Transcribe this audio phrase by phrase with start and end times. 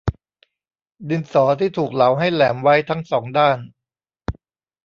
[1.09, 3.59] ดินสอที่ถูกเหลาให้แหลมไว้ทั้งสองด้าน